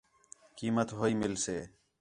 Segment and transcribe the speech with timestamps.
[0.57, 1.57] قیمت ہو ہی مِلسے